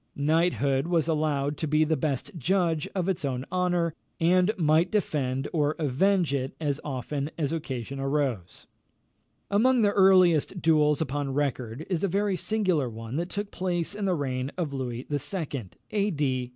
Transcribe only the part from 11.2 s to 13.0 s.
record, is a very singular